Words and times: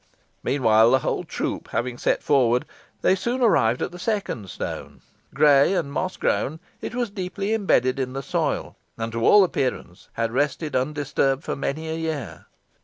Meanwhile, 0.41 0.89
the 0.89 0.97
whole 1.01 1.23
troop 1.23 1.67
having 1.67 1.99
set 1.99 2.23
forward, 2.23 2.65
they 3.03 3.13
soon 3.13 3.39
arrived 3.43 3.83
at 3.83 3.91
the 3.91 3.99
second 3.99 4.49
stone. 4.49 5.01
Grey 5.31 5.75
and 5.75 5.93
moss 5.93 6.17
grown, 6.17 6.59
it 6.81 6.95
was 6.95 7.11
deeply 7.11 7.53
imbedded 7.53 7.99
in 7.99 8.13
the 8.13 8.23
soil, 8.23 8.75
and 8.97 9.11
to 9.11 9.23
all 9.23 9.43
appearance 9.43 10.09
had 10.13 10.31
rested 10.31 10.75
undisturbed 10.75 11.43
for 11.43 11.55
many 11.55 11.87
a 11.87 11.93
year. 11.93 12.47